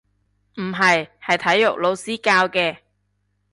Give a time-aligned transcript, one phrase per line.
[0.57, 2.79] 唔係，係體育老師教嘅